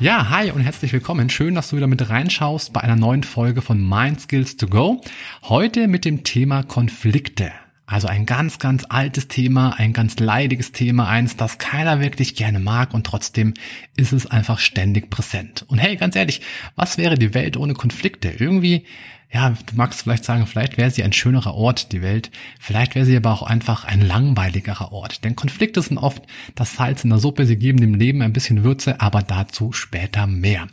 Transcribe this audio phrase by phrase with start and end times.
[0.00, 1.28] Ja, hi und herzlich willkommen.
[1.28, 5.02] Schön, dass du wieder mit reinschaust bei einer neuen Folge von Mind Skills to Go.
[5.42, 7.52] Heute mit dem Thema Konflikte.
[7.84, 12.60] Also ein ganz, ganz altes Thema, ein ganz leidiges Thema, eins, das keiner wirklich gerne
[12.60, 13.52] mag und trotzdem
[13.94, 15.66] ist es einfach ständig präsent.
[15.68, 16.40] Und hey, ganz ehrlich,
[16.76, 18.30] was wäre die Welt ohne Konflikte?
[18.30, 18.86] Irgendwie
[19.32, 22.32] ja, du magst vielleicht sagen, vielleicht wäre sie ein schönerer Ort, die Welt.
[22.58, 25.22] Vielleicht wäre sie aber auch einfach ein langweiligerer Ort.
[25.22, 26.24] Denn Konflikte sind oft
[26.56, 27.46] das Salz in der Suppe.
[27.46, 30.66] Sie geben dem Leben ein bisschen Würze, aber dazu später mehr.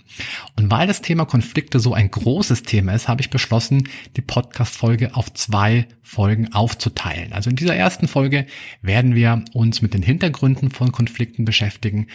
[0.55, 5.15] Und weil das Thema Konflikte so ein großes Thema ist, habe ich beschlossen, die Podcast-Folge
[5.15, 7.33] auf zwei Folgen aufzuteilen.
[7.33, 8.47] Also in dieser ersten Folge
[8.81, 12.07] werden wir uns mit den Hintergründen von Konflikten beschäftigen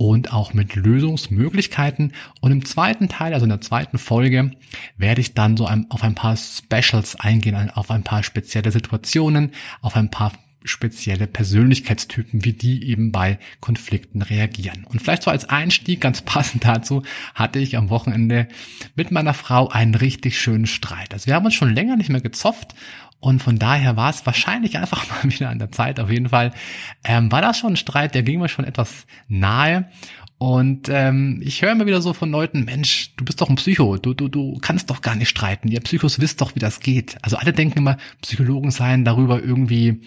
[0.00, 2.14] und auch mit Lösungsmöglichkeiten.
[2.40, 4.52] Und im zweiten Teil, also in der zweiten Folge,
[4.96, 9.96] werde ich dann so auf ein paar Specials eingehen, auf ein paar spezielle Situationen, auf
[9.96, 10.32] ein paar
[10.64, 14.84] spezielle Persönlichkeitstypen, wie die eben bei Konflikten reagieren.
[14.84, 17.02] Und vielleicht so als Einstieg, ganz passend dazu,
[17.34, 18.48] hatte ich am Wochenende
[18.94, 21.12] mit meiner Frau einen richtig schönen Streit.
[21.12, 22.74] Also wir haben uns schon länger nicht mehr gezofft
[23.20, 26.00] und von daher war es wahrscheinlich einfach mal wieder an der Zeit.
[26.00, 26.52] Auf jeden Fall
[27.04, 29.88] ähm, war das schon ein Streit, der ging mir schon etwas nahe.
[30.38, 33.98] Und ähm, ich höre immer wieder so von Leuten, Mensch, du bist doch ein Psycho,
[33.98, 35.68] du, du, du kannst doch gar nicht streiten.
[35.68, 37.18] Ihr Psychos wisst doch, wie das geht.
[37.20, 40.00] Also alle denken immer, Psychologen seien darüber irgendwie,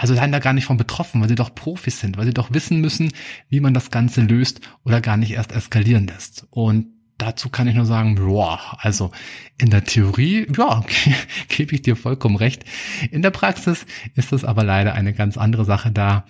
[0.00, 2.54] also seien da gar nicht von betroffen, weil sie doch Profis sind, weil sie doch
[2.54, 3.12] wissen müssen,
[3.50, 6.46] wie man das Ganze löst oder gar nicht erst eskalieren lässt.
[6.48, 6.86] Und
[7.18, 9.10] dazu kann ich nur sagen, boah, also
[9.58, 10.82] in der Theorie, ja,
[11.48, 12.64] gebe ich dir vollkommen recht.
[13.10, 16.24] In der Praxis ist das aber leider eine ganz andere Sache da.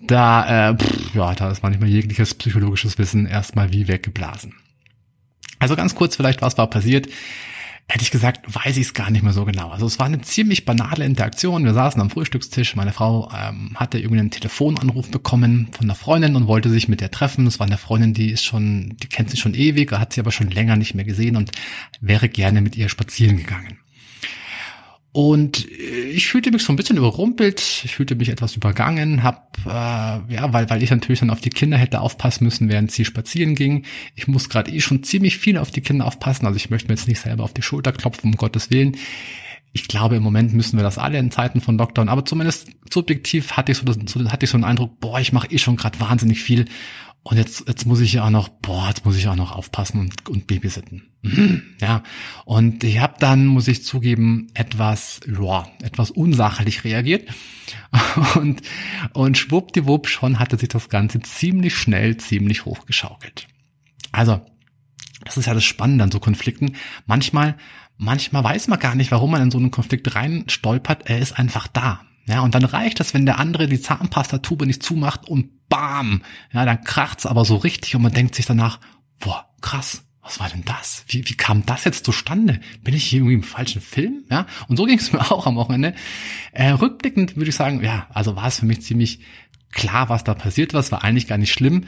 [0.00, 4.54] Da, äh, pff, ja, da ist manchmal jegliches psychologisches Wissen erstmal wie weggeblasen.
[5.58, 7.06] Also ganz kurz vielleicht, was war passiert?
[7.90, 9.70] Hätte ich gesagt, weiß ich es gar nicht mehr so genau.
[9.70, 11.64] Also es war eine ziemlich banale Interaktion.
[11.64, 12.76] Wir saßen am Frühstückstisch.
[12.76, 17.00] Meine Frau ähm, hatte irgendwie einen Telefonanruf bekommen von einer Freundin und wollte sich mit
[17.00, 17.46] der treffen.
[17.46, 20.32] Es war eine Freundin, die ist schon, die kennt sie schon ewig, hat sie aber
[20.32, 21.50] schon länger nicht mehr gesehen und
[22.02, 23.78] wäre gerne mit ihr spazieren gegangen.
[25.12, 29.56] Und äh, ich fühlte mich so ein bisschen überrumpelt, ich fühlte mich etwas übergangen, hab,
[29.66, 33.04] äh, ja, weil, weil ich natürlich dann auf die Kinder hätte aufpassen müssen, während sie
[33.04, 33.84] spazieren ging.
[34.14, 36.94] Ich muss gerade eh schon ziemlich viel auf die Kinder aufpassen, also ich möchte mir
[36.94, 38.96] jetzt nicht selber auf die Schulter klopfen, um Gottes Willen.
[39.72, 43.52] Ich glaube, im Moment müssen wir das alle in Zeiten von Lockdown, aber zumindest subjektiv
[43.52, 43.98] hatte ich so, das,
[44.30, 46.66] hatte ich so einen Eindruck, boah, ich mache eh schon gerade wahnsinnig viel
[47.22, 50.00] und jetzt, jetzt muss ich ja auch noch, boah, jetzt muss ich auch noch aufpassen
[50.00, 51.10] und, und babysitten.
[51.22, 52.02] Mhm, ja.
[52.44, 57.28] Und ich habe dann, muss ich zugeben, etwas, ja, etwas unsachlich reagiert.
[58.34, 58.62] Und,
[59.12, 63.46] und schwuppdiwupp schon hatte sich das Ganze ziemlich schnell, ziemlich hochgeschaukelt.
[64.10, 64.40] Also,
[65.24, 66.76] das ist ja das Spannende an so Konflikten.
[67.06, 67.56] Manchmal,
[67.98, 71.10] manchmal weiß man gar nicht, warum man in so einen Konflikt rein stolpert.
[71.10, 72.00] Er ist einfach da.
[72.28, 76.22] Ja, und dann reicht das, wenn der andere die Zahnpastatube nicht zumacht und bam,
[76.52, 78.80] ja, dann kracht's aber so richtig und man denkt sich danach,
[79.18, 81.04] boah, krass, was war denn das?
[81.08, 82.60] Wie, wie kam das jetzt zustande?
[82.82, 84.24] Bin ich hier irgendwie im falschen Film?
[84.30, 85.94] Ja, und so ging es mir auch am Wochenende.
[86.52, 89.20] Äh, rückblickend würde ich sagen, ja, also war es für mich ziemlich
[89.72, 90.80] klar, was da passiert war.
[90.80, 91.86] Es war eigentlich gar nicht schlimm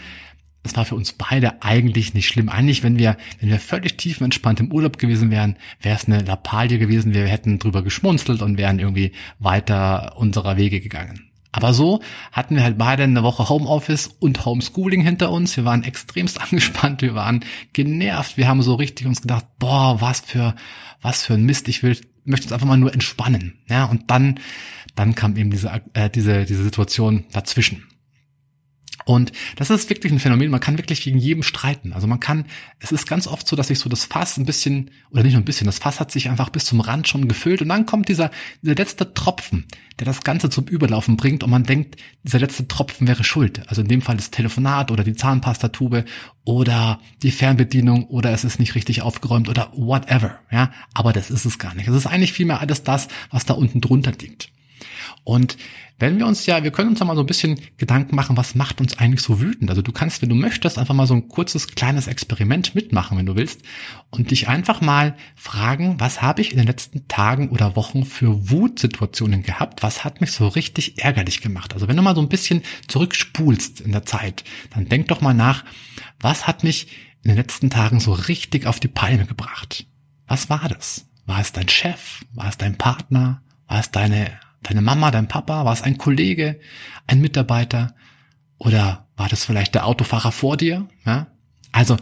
[0.62, 2.48] es war für uns beide eigentlich nicht schlimm.
[2.48, 6.78] Eigentlich, wenn wir, wenn wir völlig tiefenentspannt im Urlaub gewesen wären, wäre es eine Lappalie
[6.78, 7.14] gewesen.
[7.14, 11.30] Wir hätten drüber geschmunzelt und wären irgendwie weiter unserer Wege gegangen.
[11.52, 12.00] Aber so
[12.30, 15.56] hatten wir halt beide eine Woche Homeoffice und Homeschooling hinter uns.
[15.56, 18.36] Wir waren extremst angespannt, wir waren genervt.
[18.36, 20.54] Wir haben so richtig uns gedacht, boah, was für,
[21.00, 21.68] was für ein Mist.
[21.68, 23.54] Ich will, möchte uns einfach mal nur entspannen.
[23.68, 24.38] Ja, und dann,
[24.94, 27.89] dann kam eben diese, äh, diese, diese Situation dazwischen.
[29.04, 31.92] Und das ist wirklich ein Phänomen, man kann wirklich gegen jedem streiten.
[31.92, 32.46] Also man kann,
[32.78, 35.42] es ist ganz oft so, dass sich so das Fass ein bisschen, oder nicht nur
[35.42, 38.08] ein bisschen, das Fass hat sich einfach bis zum Rand schon gefüllt und dann kommt
[38.08, 38.30] dieser,
[38.62, 39.66] dieser letzte Tropfen,
[39.98, 43.68] der das Ganze zum Überlaufen bringt und man denkt, dieser letzte Tropfen wäre schuld.
[43.68, 46.04] Also in dem Fall das Telefonat oder die Zahnpastatube
[46.44, 50.72] oder die Fernbedienung oder es ist nicht richtig aufgeräumt oder whatever, ja.
[50.94, 51.88] Aber das ist es gar nicht.
[51.88, 54.50] Es ist eigentlich vielmehr alles das, was da unten drunter liegt.
[55.24, 55.56] Und
[56.00, 58.54] wenn wir uns ja, wir können uns ja mal so ein bisschen Gedanken machen, was
[58.54, 59.68] macht uns eigentlich so wütend?
[59.68, 63.26] Also du kannst, wenn du möchtest, einfach mal so ein kurzes, kleines Experiment mitmachen, wenn
[63.26, 63.60] du willst,
[64.08, 68.50] und dich einfach mal fragen, was habe ich in den letzten Tagen oder Wochen für
[68.50, 69.82] Wutsituationen gehabt?
[69.82, 71.74] Was hat mich so richtig ärgerlich gemacht?
[71.74, 74.42] Also wenn du mal so ein bisschen zurückspulst in der Zeit,
[74.74, 75.64] dann denk doch mal nach,
[76.18, 76.88] was hat mich
[77.22, 79.86] in den letzten Tagen so richtig auf die Palme gebracht?
[80.26, 81.06] Was war das?
[81.26, 82.24] War es dein Chef?
[82.32, 83.42] War es dein Partner?
[83.66, 84.30] War es deine
[84.62, 85.64] deine Mama, dein Papa?
[85.64, 86.60] War es ein Kollege,
[87.06, 87.94] ein Mitarbeiter?
[88.58, 90.88] Oder war das vielleicht der Autofahrer vor dir?
[91.04, 91.28] Ja?
[91.72, 91.96] Also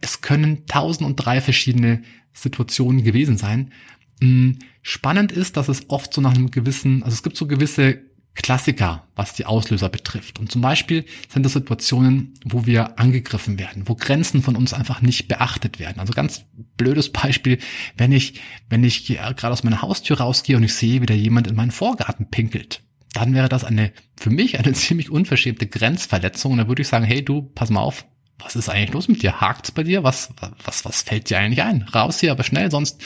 [0.00, 2.02] es können tausend und drei verschiedene
[2.32, 3.72] Situationen gewesen sein.
[4.20, 8.00] Hm, spannend ist, dass es oft so nach einem gewissen, also es gibt so gewisse
[8.34, 10.38] Klassiker, was die Auslöser betrifft.
[10.38, 15.02] Und zum Beispiel sind das Situationen, wo wir angegriffen werden, wo Grenzen von uns einfach
[15.02, 16.00] nicht beachtet werden.
[16.00, 16.44] Also ganz
[16.78, 17.58] blödes Beispiel,
[17.96, 18.40] wenn ich,
[18.70, 21.70] wenn ich gerade aus meiner Haustür rausgehe und ich sehe, wie da jemand in meinen
[21.70, 22.82] Vorgarten pinkelt,
[23.12, 26.52] dann wäre das eine, für mich eine ziemlich unverschämte Grenzverletzung.
[26.52, 28.06] Und da würde ich sagen, hey du, pass mal auf,
[28.38, 29.42] was ist eigentlich los mit dir?
[29.42, 30.04] Hakt's bei dir?
[30.04, 30.30] Was,
[30.64, 31.82] was, was fällt dir eigentlich ein?
[31.82, 33.00] Raus hier, aber schnell, sonst,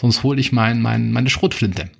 [0.00, 1.90] sonst hole ich mein, mein, meine Schrotflinte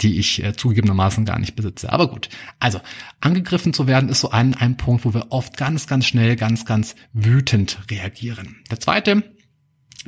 [0.00, 1.92] die ich äh, zugegebenermaßen gar nicht besitze.
[1.92, 2.28] Aber gut,
[2.60, 2.80] also
[3.20, 6.64] angegriffen zu werden ist so ein, ein Punkt, wo wir oft ganz, ganz schnell, ganz,
[6.64, 8.56] ganz wütend reagieren.
[8.70, 9.22] Der zweite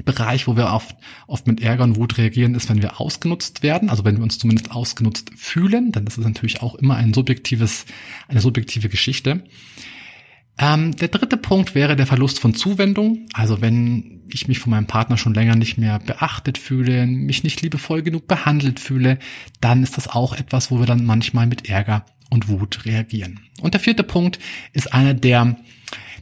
[0.05, 0.97] Bereich, wo wir oft,
[1.27, 4.39] oft mit Ärger und Wut reagieren, ist, wenn wir ausgenutzt werden, also wenn wir uns
[4.39, 7.87] zumindest ausgenutzt fühlen, dann ist es natürlich auch immer ein subjektives,
[8.29, 9.45] eine subjektive Geschichte.
[10.59, 13.29] Ähm, der dritte Punkt wäre der Verlust von Zuwendung.
[13.33, 17.63] Also wenn ich mich von meinem Partner schon länger nicht mehr beachtet fühle, mich nicht
[17.63, 19.19] liebevoll genug behandelt fühle,
[19.61, 23.41] dann ist das auch etwas, wo wir dann manchmal mit Ärger und Wut reagieren.
[23.61, 24.39] Und der vierte Punkt
[24.73, 25.57] ist einer, der,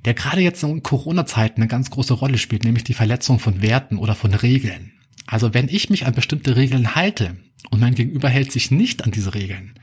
[0.05, 3.97] der gerade jetzt in Corona-Zeiten eine ganz große Rolle spielt, nämlich die Verletzung von Werten
[3.97, 4.93] oder von Regeln.
[5.27, 7.37] Also wenn ich mich an bestimmte Regeln halte
[7.71, 9.75] und mein Gegenüber hält sich nicht an diese Regeln,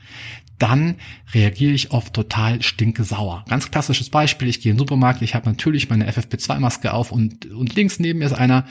[0.58, 0.96] dann
[1.32, 3.44] reagiere ich oft total stinke sauer.
[3.48, 7.46] Ganz klassisches Beispiel, ich gehe in den Supermarkt, ich habe natürlich meine FFP2-Maske auf und,
[7.46, 8.64] und links neben mir ist einer,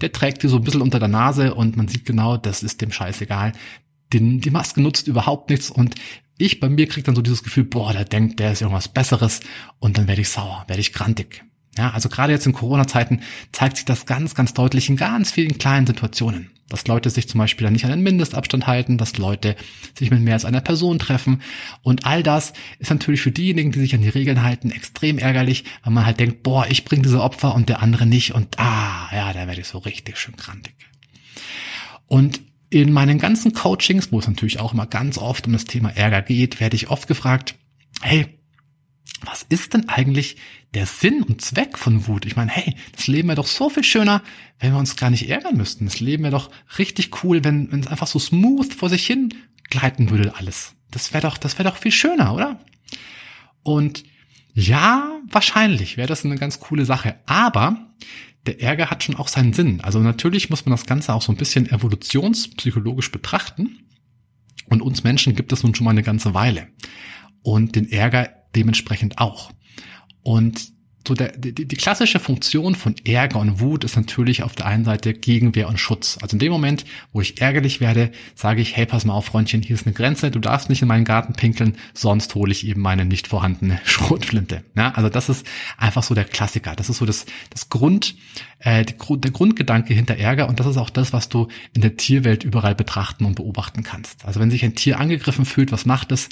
[0.00, 2.80] der trägt die so ein bisschen unter der Nase und man sieht genau, das ist
[2.80, 3.52] dem scheißegal.
[4.12, 5.94] Den, die Maske nutzt überhaupt nichts und
[6.38, 9.40] ich bei mir kriege dann so dieses Gefühl, boah, der denkt, der ist irgendwas Besseres
[9.78, 11.44] und dann werde ich sauer, werde ich grantig.
[11.78, 13.20] Ja, also gerade jetzt in Corona-Zeiten
[13.52, 16.50] zeigt sich das ganz, ganz deutlich in ganz vielen kleinen Situationen.
[16.68, 19.54] Dass Leute sich zum Beispiel nicht an den Mindestabstand halten, dass Leute
[19.96, 21.42] sich mit mehr als einer Person treffen.
[21.82, 25.64] Und all das ist natürlich für diejenigen, die sich an die Regeln halten, extrem ärgerlich,
[25.84, 28.34] weil man halt denkt, boah, ich bringe diese Opfer und der andere nicht.
[28.34, 30.74] Und ah, ja, da werde ich so richtig schön krantig.
[32.06, 32.40] Und
[32.70, 36.22] in meinen ganzen Coachings, wo es natürlich auch immer ganz oft um das Thema Ärger
[36.22, 37.54] geht, werde ich oft gefragt,
[38.02, 38.35] hey,
[39.24, 40.36] was ist denn eigentlich
[40.74, 42.26] der Sinn und Zweck von Wut?
[42.26, 44.22] Ich meine, hey, das Leben wäre doch so viel schöner,
[44.58, 45.86] wenn wir uns gar nicht ärgern müssten.
[45.86, 49.34] Das Leben wäre doch richtig cool, wenn, wenn es einfach so smooth vor sich hin
[49.70, 50.74] gleiten würde alles.
[50.90, 52.60] Das wäre doch, das wäre doch viel schöner, oder?
[53.62, 54.04] Und
[54.54, 57.16] ja, wahrscheinlich wäre das eine ganz coole Sache.
[57.26, 57.90] Aber
[58.46, 59.80] der Ärger hat schon auch seinen Sinn.
[59.80, 63.80] Also natürlich muss man das Ganze auch so ein bisschen evolutionspsychologisch betrachten.
[64.68, 66.68] Und uns Menschen gibt es nun schon mal eine ganze Weile.
[67.42, 69.52] Und den Ärger dementsprechend auch.
[70.22, 70.72] Und
[71.06, 74.84] so der, die, die klassische Funktion von Ärger und Wut ist natürlich auf der einen
[74.84, 76.18] Seite Gegenwehr und Schutz.
[76.20, 79.62] Also in dem Moment, wo ich ärgerlich werde, sage ich, hey, pass mal auf, Freundchen,
[79.62, 82.80] hier ist eine Grenze, du darfst nicht in meinen Garten pinkeln, sonst hole ich eben
[82.80, 84.64] meine nicht vorhandene Schrotflinte.
[84.76, 85.46] Ja, also das ist
[85.78, 86.74] einfach so der Klassiker.
[86.74, 88.16] Das ist so das, das Grund,
[88.58, 91.96] äh, die, der Grundgedanke hinter Ärger und das ist auch das, was du in der
[91.96, 94.24] Tierwelt überall betrachten und beobachten kannst.
[94.24, 96.28] Also wenn sich ein Tier angegriffen fühlt, was macht es?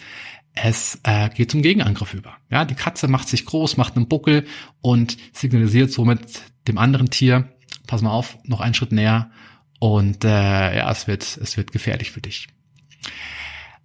[0.54, 2.36] Es äh, geht zum Gegenangriff über.
[2.50, 4.46] Ja, die Katze macht sich groß, macht einen Buckel
[4.80, 6.20] und signalisiert somit
[6.68, 7.52] dem anderen Tier,
[7.86, 9.30] pass mal auf, noch einen Schritt näher
[9.80, 10.28] und äh,
[10.76, 12.48] ja, es wird, es wird gefährlich für dich.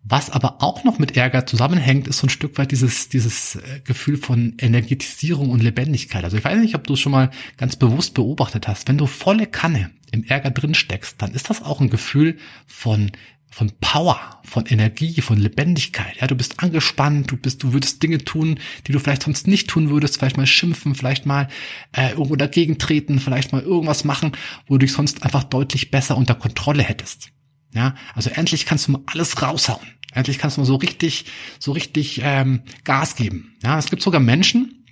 [0.04, 3.82] Was aber auch noch mit Ärger zusammenhängt, ist so ein Stück weit dieses, dieses äh,
[3.84, 6.24] Gefühl von Energetisierung und Lebendigkeit.
[6.24, 8.88] Also ich weiß nicht, ob du es schon mal ganz bewusst beobachtet hast.
[8.88, 13.12] Wenn du volle Kanne im Ärger drin steckst, dann ist das auch ein Gefühl von
[13.50, 16.18] von Power, von Energie, von Lebendigkeit.
[16.22, 19.68] Ja, du bist angespannt, du bist, du würdest Dinge tun, die du vielleicht sonst nicht
[19.68, 21.48] tun würdest, vielleicht mal schimpfen, vielleicht mal
[21.92, 24.34] äh, irgendwo dagegen treten, vielleicht mal irgendwas machen,
[24.68, 27.32] wo du dich sonst einfach deutlich besser unter Kontrolle hättest.
[27.74, 29.86] Ja, also endlich kannst du mal alles raushauen.
[30.14, 31.26] Endlich kannst du mal so richtig,
[31.60, 33.58] so richtig ähm, Gas geben.
[33.64, 34.86] Ja, es gibt sogar Menschen,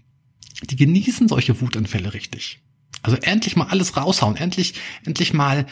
[0.70, 2.60] die genießen solche Wutanfälle richtig.
[3.04, 4.74] Also endlich mal alles raushauen, endlich,
[5.06, 5.66] endlich mal,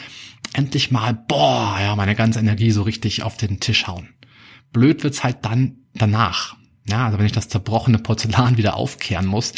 [0.52, 4.08] endlich mal, boah, ja, meine ganze Energie so richtig auf den Tisch hauen.
[4.72, 6.56] Blöd wird's halt dann danach.
[6.88, 9.52] Ja, also wenn ich das zerbrochene Porzellan wieder aufkehren muss.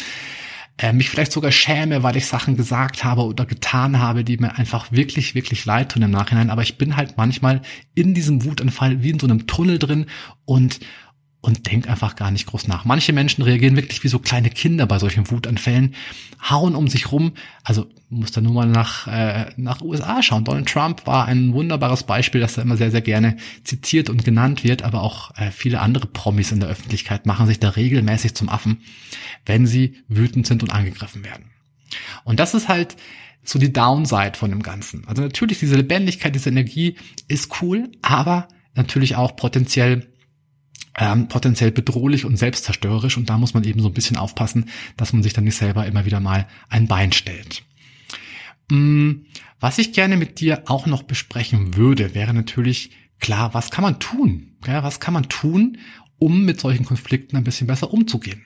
[0.79, 4.57] äh, mich vielleicht sogar schäme, weil ich Sachen gesagt habe oder getan habe, die mir
[4.57, 6.49] einfach wirklich, wirklich leid tun im Nachhinein.
[6.49, 7.61] Aber ich bin halt manchmal
[7.95, 10.05] in diesem Wutanfall wie in so einem Tunnel drin
[10.45, 10.79] und
[11.41, 12.83] und denkt einfach gar nicht groß nach.
[12.83, 15.95] Manche Menschen reagieren wirklich wie so kleine Kinder bei solchen Wutanfällen,
[16.49, 17.33] hauen um sich rum.
[17.63, 20.43] Also muss da nur mal nach, äh, nach USA schauen.
[20.43, 24.65] Donald Trump war ein wunderbares Beispiel, das da immer sehr, sehr gerne zitiert und genannt
[24.65, 28.49] wird, aber auch äh, viele andere Promis in der Öffentlichkeit machen sich da regelmäßig zum
[28.49, 28.81] Affen,
[29.45, 31.45] wenn sie wütend sind und angegriffen werden.
[32.25, 32.97] Und das ist halt
[33.43, 35.07] so die Downside von dem Ganzen.
[35.07, 36.95] Also natürlich diese Lebendigkeit, diese Energie
[37.29, 40.07] ist cool, aber natürlich auch potenziell
[40.99, 44.65] ähm, potenziell bedrohlich und selbstzerstörerisch und da muss man eben so ein bisschen aufpassen,
[44.97, 47.63] dass man sich dann nicht selber immer wieder mal ein Bein stellt.
[48.69, 49.21] Mm,
[49.59, 53.99] was ich gerne mit dir auch noch besprechen würde, wäre natürlich klar, was kann man
[53.99, 54.57] tun?
[54.61, 55.77] Was kann man tun,
[56.17, 58.45] um mit solchen Konflikten ein bisschen besser umzugehen?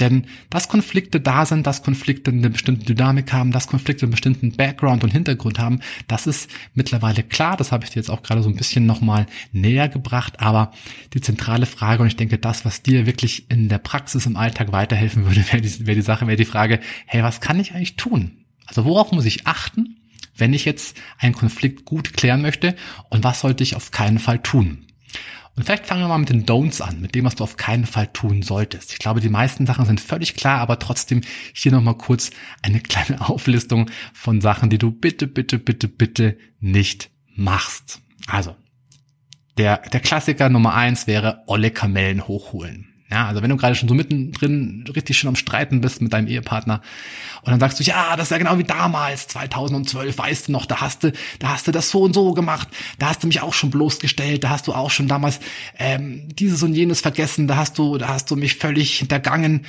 [0.00, 4.52] Denn dass Konflikte da sind, dass Konflikte eine bestimmte Dynamik haben, dass Konflikte einen bestimmten
[4.52, 7.56] Background und Hintergrund haben, das ist mittlerweile klar.
[7.56, 10.40] Das habe ich dir jetzt auch gerade so ein bisschen nochmal näher gebracht.
[10.40, 10.72] Aber
[11.12, 14.72] die zentrale Frage, und ich denke, das, was dir wirklich in der Praxis im Alltag
[14.72, 17.96] weiterhelfen würde, wäre die, wäre die Sache, wäre die Frage, hey, was kann ich eigentlich
[17.96, 18.32] tun?
[18.66, 19.96] Also worauf muss ich achten,
[20.36, 22.74] wenn ich jetzt einen Konflikt gut klären möchte?
[23.10, 24.86] Und was sollte ich auf keinen Fall tun?
[25.56, 27.86] Und vielleicht fangen wir mal mit den Don'ts an, mit dem, was du auf keinen
[27.86, 28.92] Fall tun solltest.
[28.92, 31.20] Ich glaube, die meisten Sachen sind völlig klar, aber trotzdem
[31.52, 32.30] hier nochmal kurz
[32.62, 38.00] eine kleine Auflistung von Sachen, die du bitte, bitte, bitte, bitte nicht machst.
[38.26, 38.56] Also,
[39.56, 42.93] der, der Klassiker Nummer eins wäre olle Kamellen hochholen.
[43.10, 46.26] Ja, also wenn du gerade schon so mittendrin richtig schön am Streiten bist mit deinem
[46.26, 46.80] Ehepartner
[47.42, 50.64] und dann sagst du, ja, das ist ja genau wie damals, 2012, weißt du noch,
[50.64, 52.68] da hast du, da hast du das so und so gemacht,
[52.98, 55.40] da hast du mich auch schon bloßgestellt, da hast du auch schon damals
[55.78, 59.66] ähm, dieses und jenes vergessen, da hast du, da hast du mich völlig hintergangen.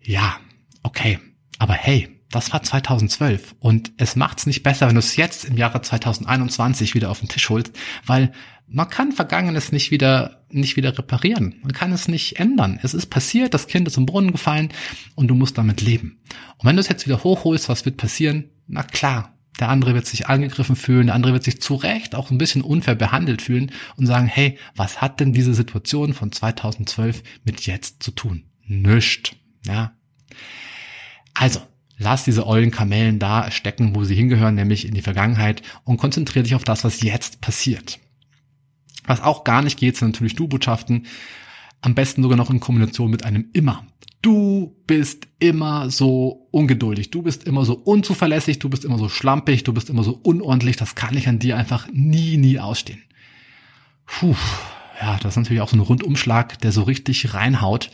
[0.00, 0.36] Ja,
[0.82, 1.18] okay,
[1.58, 5.58] aber hey, das war 2012 und es macht's nicht besser, wenn du es jetzt im
[5.58, 7.72] Jahre 2021 wieder auf den Tisch holst,
[8.06, 8.32] weil
[8.66, 11.56] man kann Vergangenes nicht wieder, nicht wieder reparieren.
[11.62, 12.78] Man kann es nicht ändern.
[12.82, 14.70] Es ist passiert, das Kind ist im Brunnen gefallen
[15.14, 16.20] und du musst damit leben.
[16.58, 18.50] Und wenn du es jetzt wieder hochholst, was wird passieren?
[18.66, 22.30] Na klar, der andere wird sich angegriffen fühlen, der andere wird sich zu Recht auch
[22.30, 27.22] ein bisschen unfair behandelt fühlen und sagen, hey, was hat denn diese Situation von 2012
[27.44, 28.44] mit jetzt zu tun?
[28.66, 29.92] Nischt, ja.
[31.34, 31.60] Also,
[31.98, 36.44] lass diese ollen Kamellen da stecken, wo sie hingehören, nämlich in die Vergangenheit und konzentriere
[36.44, 37.98] dich auf das, was jetzt passiert.
[39.04, 41.06] Was auch gar nicht geht, sind natürlich Du-Botschaften.
[41.80, 43.84] Am besten sogar noch in Kombination mit einem immer.
[44.22, 49.64] Du bist immer so ungeduldig, du bist immer so unzuverlässig, du bist immer so schlampig,
[49.64, 53.02] du bist immer so unordentlich, das kann ich an dir einfach nie, nie ausstehen.
[54.06, 54.36] Puh,
[55.00, 57.90] ja, das ist natürlich auch so ein Rundumschlag, der so richtig reinhaut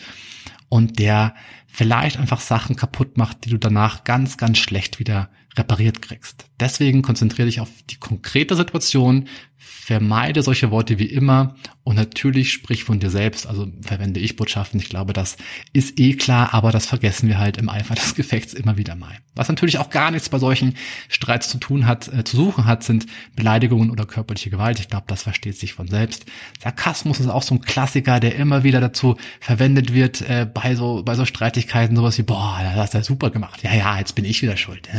[0.69, 1.35] und der
[1.67, 6.47] vielleicht einfach Sachen kaputt macht, die du danach ganz, ganz schlecht wieder repariert kriegst.
[6.61, 11.57] Deswegen konzentriere dich auf die konkrete Situation, vermeide solche Worte wie immer
[11.89, 14.79] und natürlich sprich von dir selbst, also verwende ich Botschaften.
[14.79, 15.39] Ich glaube, das
[15.73, 19.17] ist eh klar, aber das vergessen wir halt im Eifer des Gefechts immer wieder mal.
[19.35, 20.75] Was natürlich auch gar nichts bei solchen
[21.09, 24.79] Streits zu tun hat, äh, zu suchen hat, sind Beleidigungen oder körperliche Gewalt.
[24.81, 26.27] Ich glaube, das versteht sich von selbst.
[26.63, 31.03] Sarkasmus ist auch so ein Klassiker, der immer wieder dazu verwendet wird äh, bei so
[31.03, 33.63] bei so Streitigkeiten, sowas wie boah, das hast du ja super gemacht.
[33.63, 34.89] Ja, ja, jetzt bin ich wieder schuld.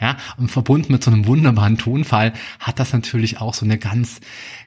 [0.00, 4.20] Ja, und verbunden mit so einem wunderbaren Tonfall hat das natürlich auch so eine ganz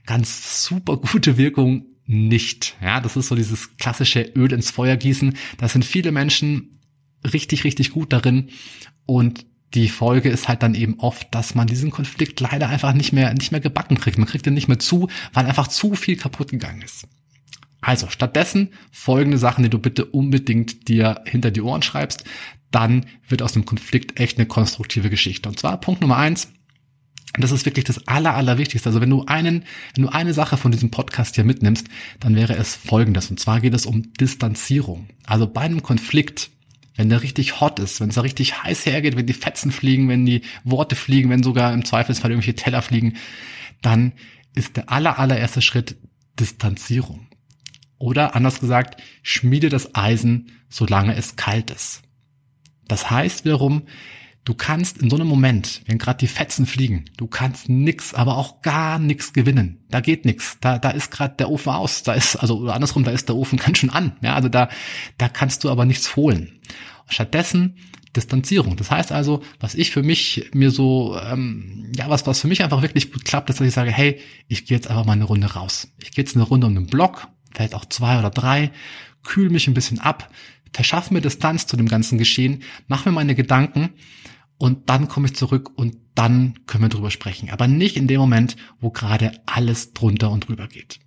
[0.05, 2.75] ganz super gute Wirkung nicht.
[2.81, 5.37] Ja, das ist so dieses klassische Öl ins Feuer gießen.
[5.57, 6.79] Da sind viele Menschen
[7.23, 8.49] richtig, richtig gut darin
[9.05, 13.13] und die Folge ist halt dann eben oft, dass man diesen Konflikt leider einfach nicht
[13.13, 14.17] mehr, nicht mehr gebacken kriegt.
[14.17, 17.07] Man kriegt den nicht mehr zu, weil einfach zu viel kaputt gegangen ist.
[17.79, 22.25] Also stattdessen folgende Sachen, die du bitte unbedingt dir hinter die Ohren schreibst.
[22.69, 25.47] Dann wird aus dem Konflikt echt eine konstruktive Geschichte.
[25.47, 26.51] Und zwar Punkt Nummer eins.
[27.35, 28.89] Und das ist wirklich das Aller, Allerwichtigste.
[28.89, 29.63] Also wenn du einen,
[29.95, 31.87] wenn du eine Sache von diesem Podcast hier mitnimmst,
[32.19, 33.29] dann wäre es folgendes.
[33.29, 35.07] Und zwar geht es um Distanzierung.
[35.25, 36.49] Also bei einem Konflikt,
[36.95, 40.09] wenn der richtig hot ist, wenn es da richtig heiß hergeht, wenn die Fetzen fliegen,
[40.09, 43.13] wenn die Worte fliegen, wenn sogar im Zweifelsfall irgendwelche Teller fliegen,
[43.81, 44.11] dann
[44.53, 45.95] ist der aller, allererste Schritt
[46.37, 47.27] Distanzierung.
[47.97, 52.01] Oder anders gesagt, schmiede das Eisen, solange es kalt ist.
[52.87, 53.83] Das heißt wiederum,
[54.43, 58.37] Du kannst in so einem Moment, wenn gerade die Fetzen fliegen, du kannst nix, aber
[58.37, 59.83] auch gar nix gewinnen.
[59.89, 60.57] Da geht nix.
[60.61, 62.01] Da, da ist gerade der Ofen aus.
[62.01, 64.13] Da ist, also oder andersrum, da ist der Ofen ganz schön an.
[64.21, 64.69] Ja, also da,
[65.17, 66.59] da kannst du aber nichts holen.
[67.07, 67.75] Stattdessen
[68.15, 68.75] Distanzierung.
[68.75, 72.63] Das heißt also, was ich für mich mir so, ähm, ja, was, was für mich
[72.63, 75.23] einfach wirklich gut klappt, ist, dass ich sage, hey, ich gehe jetzt einfach mal eine
[75.23, 75.87] Runde raus.
[76.01, 78.71] Ich gehe jetzt eine Runde um den Block, vielleicht auch zwei oder drei,
[79.23, 80.29] kühl mich ein bisschen ab,
[80.73, 83.91] verschaff mir Distanz zu dem ganzen Geschehen, mach mir meine Gedanken
[84.61, 87.49] und dann komme ich zurück und dann können wir drüber sprechen.
[87.49, 90.99] Aber nicht in dem Moment, wo gerade alles drunter und drüber geht.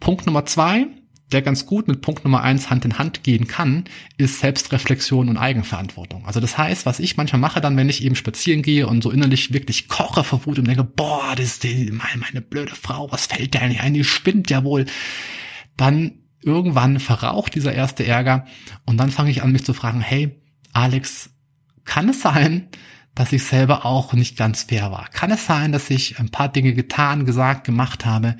[0.00, 0.88] Punkt Nummer zwei,
[1.30, 3.84] der ganz gut mit Punkt Nummer eins Hand in Hand gehen kann,
[4.16, 6.26] ist Selbstreflexion und Eigenverantwortung.
[6.26, 9.12] Also das heißt, was ich manchmal mache dann, wenn ich eben spazieren gehe und so
[9.12, 13.12] innerlich wirklich koche vor Wut und denke, boah, das ist die, meine, meine blöde Frau,
[13.12, 14.86] was fällt der eigentlich ein, die spinnt ja wohl.
[15.76, 18.46] Dann irgendwann verraucht dieser erste Ärger
[18.84, 20.40] und dann fange ich an, mich zu fragen, hey,
[20.72, 21.30] Alex,
[21.88, 22.68] kann es sein,
[23.14, 25.08] dass ich selber auch nicht ganz fair war?
[25.08, 28.36] Kann es sein, dass ich ein paar Dinge getan, gesagt, gemacht habe,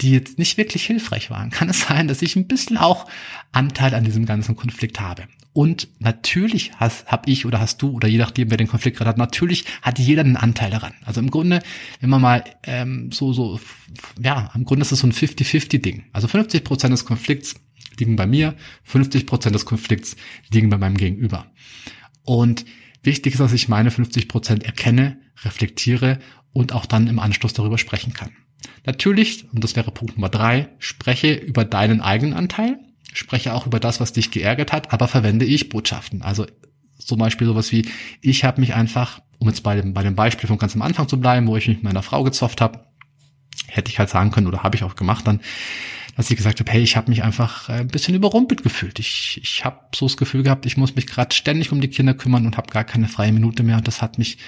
[0.00, 3.06] die jetzt nicht wirklich hilfreich waren, kann es sein, dass ich ein bisschen auch
[3.52, 5.24] Anteil an diesem ganzen Konflikt habe.
[5.52, 9.18] Und natürlich habe ich oder hast du oder je nachdem, wer den Konflikt gerade hat,
[9.18, 10.94] natürlich hat jeder einen Anteil daran.
[11.04, 11.62] Also im Grunde,
[12.00, 13.60] wenn man mal ähm, so, so,
[14.20, 16.04] ja, im Grunde ist es so ein 50-50-Ding.
[16.12, 17.54] Also 50 Prozent des Konflikts
[17.98, 20.16] liegen bei mir, 50 Prozent des Konflikts
[20.50, 21.46] liegen bei meinem Gegenüber.
[22.24, 22.64] Und
[23.04, 26.18] wichtig ist, dass ich meine 50 Prozent erkenne, reflektiere
[26.52, 28.30] und auch dann im Anschluss darüber sprechen kann.
[28.86, 32.78] Natürlich, und das wäre Punkt Nummer drei, spreche über deinen eigenen Anteil,
[33.12, 36.22] spreche auch über das, was dich geärgert hat, aber verwende ich Botschaften.
[36.22, 36.46] Also
[36.98, 37.88] zum Beispiel sowas wie,
[38.20, 41.08] ich habe mich einfach, um jetzt bei dem, bei dem Beispiel von ganz am Anfang
[41.08, 42.86] zu bleiben, wo ich mich mit meiner Frau gezofft habe,
[43.66, 45.40] hätte ich halt sagen können oder habe ich auch gemacht dann,
[46.16, 48.98] dass ich gesagt habe, hey, ich habe mich einfach äh, ein bisschen überrumpelt gefühlt.
[48.98, 52.14] Ich, ich habe so das Gefühl gehabt, ich muss mich gerade ständig um die Kinder
[52.14, 53.76] kümmern und habe gar keine freie Minute mehr.
[53.76, 54.38] Und das hat mich,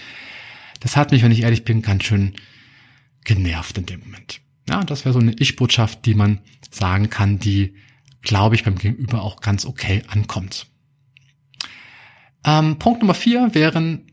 [0.81, 2.35] das hat mich, wenn ich ehrlich bin, ganz schön
[3.25, 4.41] genervt in dem Moment.
[4.69, 7.75] Ja, das wäre so eine Ich-Botschaft, die man sagen kann, die,
[8.23, 10.67] glaube ich, beim Gegenüber auch ganz okay ankommt.
[12.45, 14.13] Ähm, Punkt Nummer vier wären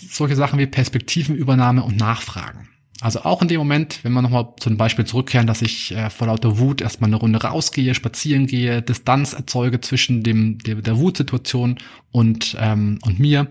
[0.00, 2.68] solche Sachen wie Perspektivenübernahme und Nachfragen.
[3.02, 6.08] Also auch in dem Moment, wenn wir nochmal zu dem Beispiel zurückkehren, dass ich äh,
[6.08, 10.98] vor lauter Wut erstmal eine Runde rausgehe, spazieren gehe, Distanz erzeuge zwischen dem der, der
[10.98, 11.78] Wutsituation
[12.10, 13.48] und ähm, und mir,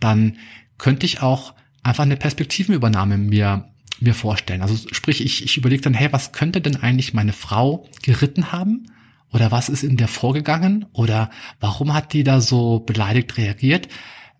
[0.00, 0.36] dann
[0.76, 4.60] könnte ich auch einfach eine Perspektivenübernahme mir mir vorstellen.
[4.60, 8.86] Also sprich, ich, ich überlege dann, hey, was könnte denn eigentlich meine Frau geritten haben?
[9.32, 10.86] Oder was ist in der vorgegangen?
[10.92, 13.88] Oder warum hat die da so beleidigt reagiert?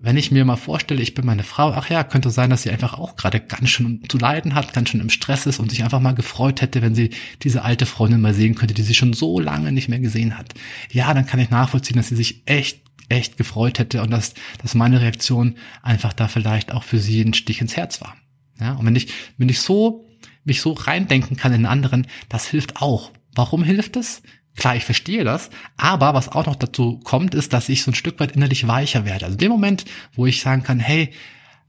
[0.04, 2.70] Wenn ich mir mal vorstelle, ich bin meine Frau, ach ja, könnte sein, dass sie
[2.70, 5.82] einfach auch gerade ganz schön zu leiden hat, ganz schön im Stress ist und sich
[5.82, 7.08] einfach mal gefreut hätte, wenn sie
[7.42, 10.52] diese alte Freundin mal sehen könnte, die sie schon so lange nicht mehr gesehen hat.
[10.92, 14.74] Ja, dann kann ich nachvollziehen, dass sie sich echt, echt gefreut hätte und dass, dass
[14.74, 18.14] meine Reaktion einfach da vielleicht auch für sie ein Stich ins Herz war.
[18.60, 20.06] Ja, und wenn ich, wenn ich so,
[20.44, 23.10] mich so reindenken kann in anderen, das hilft auch.
[23.34, 24.22] Warum hilft es?
[24.56, 27.94] Klar, ich verstehe das, aber was auch noch dazu kommt, ist, dass ich so ein
[27.94, 29.24] Stück weit innerlich weicher werde.
[29.24, 31.10] Also in dem Moment, wo ich sagen kann, hey,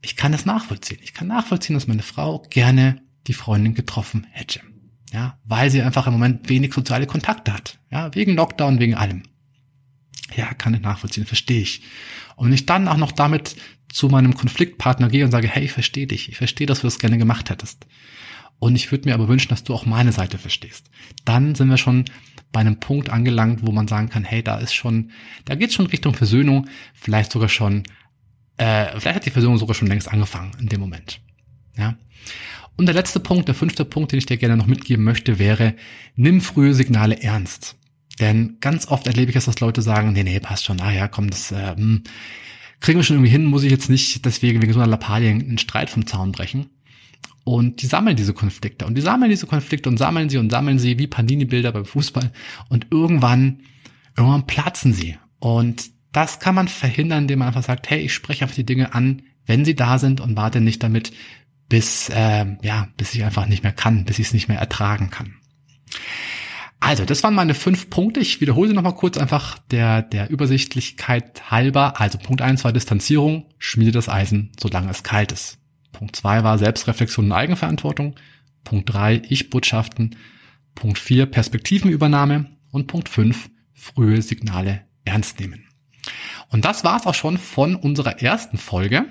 [0.02, 1.00] ich kann das nachvollziehen.
[1.02, 4.62] Ich kann nachvollziehen, dass meine Frau gerne die Freundin getroffen hätte.
[5.12, 7.80] Ja, weil sie einfach im Moment wenig soziale Kontakte hat.
[7.90, 9.24] Ja, wegen Lockdown, wegen allem.
[10.36, 11.82] Ja, kann ich nachvollziehen, verstehe ich.
[12.36, 13.56] Und wenn ich dann auch noch damit
[13.90, 17.00] zu meinem Konfliktpartner gehe und sage, hey, ich verstehe dich, ich verstehe, dass du das
[17.00, 17.86] gerne gemacht hättest.
[18.60, 20.90] Und ich würde mir aber wünschen, dass du auch meine Seite verstehst.
[21.24, 22.06] Dann sind wir schon
[22.56, 25.12] bei einem Punkt angelangt, wo man sagen kann, hey, da ist schon,
[25.44, 27.84] da geht es schon Richtung Versöhnung, vielleicht sogar schon,
[28.56, 31.20] äh, vielleicht hat die Versöhnung sogar schon längst angefangen in dem Moment.
[31.78, 31.98] Ja.
[32.78, 35.74] Und der letzte Punkt, der fünfte Punkt, den ich dir gerne noch mitgeben möchte, wäre,
[36.16, 37.76] nimm frühe Signale ernst.
[38.22, 41.10] Denn ganz oft erlebe ich es, dass Leute sagen, nee, nee, passt schon, ah ja,
[41.10, 42.04] komm, das äh, hm,
[42.80, 45.58] kriegen wir schon irgendwie hin, muss ich jetzt nicht deswegen wegen so einer Lappalie einen
[45.58, 46.70] Streit vom Zaun brechen.
[47.46, 50.80] Und die sammeln diese Konflikte und die sammeln diese Konflikte und sammeln sie und sammeln
[50.80, 52.32] sie wie Panini-Bilder beim Fußball
[52.70, 53.60] und irgendwann,
[54.18, 55.18] irgendwann platzen sie.
[55.38, 58.96] Und das kann man verhindern, indem man einfach sagt, hey, ich spreche einfach die Dinge
[58.96, 61.12] an, wenn sie da sind und warte nicht damit,
[61.70, 65.12] bis, äh, ja, bis ich einfach nicht mehr kann, bis ich es nicht mehr ertragen
[65.12, 65.36] kann.
[66.80, 68.20] Also, das waren meine fünf Punkte.
[68.22, 72.02] Ich wiederhole sie nochmal kurz einfach der, der Übersichtlichkeit halber.
[72.02, 75.60] Also Punkt eins war Distanzierung, schmiede das Eisen, solange es kalt ist.
[75.96, 78.16] Punkt zwei war Selbstreflexion und Eigenverantwortung.
[78.66, 80.18] Punkt drei Ich-Botschaften.
[80.76, 82.48] Punkt vier Perspektivenübernahme.
[82.72, 85.66] Und Punkt fünf frühe Signale ernst nehmen.
[86.50, 89.06] Und das war's auch schon von unserer ersten Folge.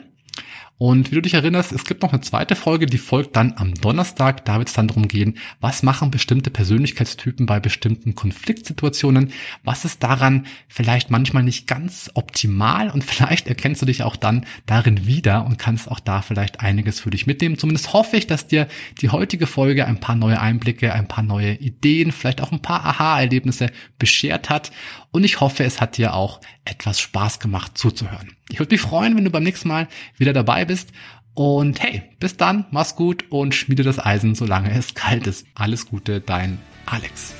[0.76, 3.74] Und wie du dich erinnerst, es gibt noch eine zweite Folge, die folgt dann am
[3.74, 4.44] Donnerstag.
[4.44, 9.32] Da wird es dann darum gehen, was machen bestimmte Persönlichkeitstypen bei bestimmten Konfliktsituationen?
[9.62, 12.90] Was ist daran vielleicht manchmal nicht ganz optimal?
[12.90, 16.98] Und vielleicht erkennst du dich auch dann darin wieder und kannst auch da vielleicht einiges
[16.98, 17.56] für dich mitnehmen.
[17.56, 18.66] Zumindest hoffe ich, dass dir
[19.00, 22.84] die heutige Folge ein paar neue Einblicke, ein paar neue Ideen, vielleicht auch ein paar
[22.84, 24.72] Aha-Erlebnisse beschert hat.
[25.14, 28.32] Und ich hoffe, es hat dir auch etwas Spaß gemacht zuzuhören.
[28.50, 29.86] Ich würde mich freuen, wenn du beim nächsten Mal
[30.18, 30.90] wieder dabei bist.
[31.34, 35.46] Und hey, bis dann, mach's gut und schmiede das Eisen, solange es kalt ist.
[35.54, 37.32] Alles Gute, dein Alex.